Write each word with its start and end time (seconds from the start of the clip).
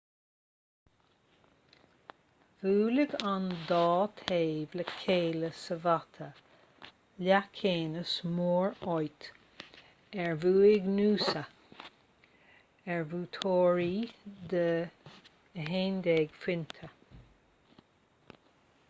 bhuailfeadh 2.61 3.15
an 3.31 3.43
dá 3.71 3.81
thaobh 4.21 4.71
le 4.79 4.85
chéile 5.01 5.49
sa 5.65 5.75
bhabhta 5.83 6.29
leathcheannais 7.27 8.13
mór 8.39 8.73
áit 8.95 9.27
ar 10.25 10.35
bhuaigh 10.47 10.87
noosa 10.95 11.43
ar 12.95 13.05
bhuaiteoirí 13.11 13.91
de 14.55 14.65
11 15.65 16.33
phointe 16.45 16.91